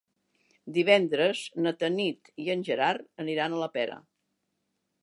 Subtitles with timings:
[0.77, 4.01] Divendres na Tanit i en Gerard aniran a la Pera.